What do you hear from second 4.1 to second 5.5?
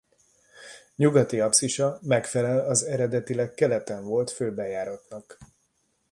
főbejáratnak.